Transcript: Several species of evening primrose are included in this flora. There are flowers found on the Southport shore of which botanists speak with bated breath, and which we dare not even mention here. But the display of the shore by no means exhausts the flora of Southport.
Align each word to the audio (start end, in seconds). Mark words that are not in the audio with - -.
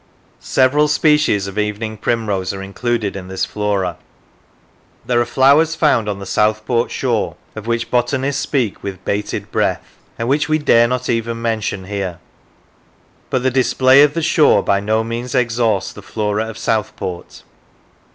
Several 0.39 0.87
species 0.87 1.45
of 1.45 1.59
evening 1.59 1.95
primrose 1.95 2.55
are 2.55 2.63
included 2.63 3.15
in 3.15 3.27
this 3.27 3.45
flora. 3.45 3.97
There 5.05 5.21
are 5.21 5.25
flowers 5.27 5.75
found 5.75 6.09
on 6.09 6.17
the 6.17 6.25
Southport 6.25 6.89
shore 6.89 7.35
of 7.55 7.67
which 7.67 7.91
botanists 7.91 8.41
speak 8.41 8.81
with 8.81 9.05
bated 9.05 9.51
breath, 9.51 9.99
and 10.17 10.27
which 10.27 10.49
we 10.49 10.57
dare 10.57 10.87
not 10.87 11.07
even 11.07 11.39
mention 11.39 11.83
here. 11.83 12.17
But 13.29 13.43
the 13.43 13.51
display 13.51 14.01
of 14.01 14.15
the 14.15 14.23
shore 14.23 14.63
by 14.63 14.79
no 14.79 15.03
means 15.03 15.35
exhausts 15.35 15.93
the 15.93 16.01
flora 16.01 16.49
of 16.49 16.57
Southport. 16.57 17.43